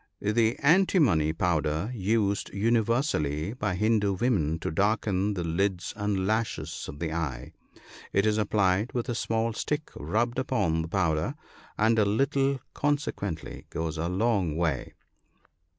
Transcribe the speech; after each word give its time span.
The 0.19 0.55
antimony 0.57 1.31
powder 1.31 1.91
used 1.93 2.51
universally 2.51 3.53
by 3.53 3.75
Hindoo 3.75 4.13
women 4.15 4.57
to 4.61 4.71
darken 4.71 5.35
the 5.35 5.43
lids 5.43 5.93
and 5.95 6.25
lashes 6.25 6.87
of 6.89 6.97
the 6.97 7.13
eye. 7.13 7.53
It 8.11 8.25
is 8.25 8.39
applied 8.39 8.93
with 8.93 9.09
a 9.09 9.13
small 9.13 9.53
stick 9.53 9.91
rubbed 9.95 10.39
upon 10.39 10.81
the 10.81 10.87
powder, 10.87 11.35
and 11.77 11.99
a 11.99 12.05
little 12.05 12.61
consequently 12.73 13.67
goes 13.69 13.99
a 13.99 14.09
long 14.09 14.57
way. 14.57 14.95